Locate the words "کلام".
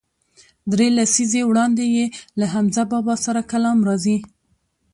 3.51-3.77